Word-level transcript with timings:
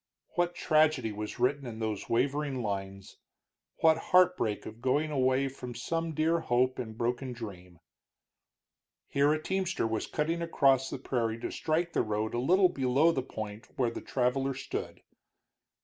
What 0.29 0.55
tragedy 0.55 1.11
was 1.11 1.37
written 1.37 1.67
in 1.67 1.77
those 1.77 2.09
wavering 2.09 2.63
lines; 2.63 3.17
what 3.81 3.99
heartbreak 4.09 4.65
of 4.65 4.81
going 4.81 5.11
away 5.11 5.47
from 5.47 5.75
some 5.75 6.15
dear 6.15 6.39
hope 6.39 6.79
and 6.79 6.97
broken 6.97 7.33
dream! 7.33 7.77
Here 9.09 9.31
a 9.31 9.39
teamster 9.39 9.85
was 9.85 10.07
cutting 10.07 10.41
across 10.41 10.89
the 10.89 10.97
prairie 10.97 11.37
to 11.41 11.51
strike 11.51 11.93
the 11.93 12.01
road 12.01 12.33
a 12.33 12.39
little 12.39 12.69
below 12.69 13.11
the 13.11 13.21
point 13.21 13.67
where 13.75 13.91
the 13.91 14.01
traveler 14.01 14.55
stood. 14.55 15.03